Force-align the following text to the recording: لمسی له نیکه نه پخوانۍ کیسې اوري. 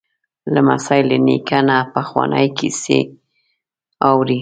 لمسی 0.53 1.01
له 1.09 1.17
نیکه 1.27 1.59
نه 1.67 1.77
پخوانۍ 1.93 2.47
کیسې 2.57 2.99
اوري. 4.07 4.39